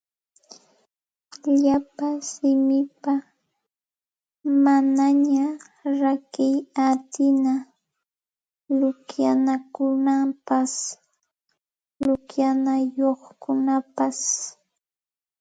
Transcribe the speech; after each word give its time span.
Llapa 1.61 2.07
simipa 2.31 3.13
manaña 4.65 5.45
rakiy 5.99 6.55
atina 6.89 7.53
luqyanakunapas 8.79 10.71
luqyanayuqkunapas 12.05 14.17